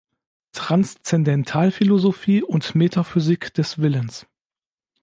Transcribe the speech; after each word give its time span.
Transzendentalphilosophie 0.53 2.41
und 2.41 2.73
Metaphysik 2.73 3.53
des 3.53 3.77
Willens“. 3.77 4.25